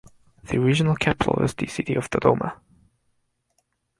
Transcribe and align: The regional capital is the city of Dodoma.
The 0.45 0.57
regional 0.57 0.95
capital 0.95 1.43
is 1.43 1.53
the 1.53 1.67
city 1.67 1.93
of 1.93 2.09
Dodoma. 2.09 2.57